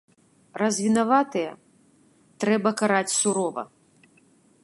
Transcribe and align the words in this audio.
Раз 0.61 0.75
вінаватыя, 0.85 1.51
трэба 2.43 2.69
караць 2.81 3.17
сурова. 3.21 3.63